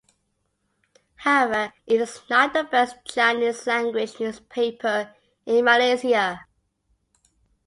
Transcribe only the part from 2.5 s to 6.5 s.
the first Chinese language newspaper in Malaysia.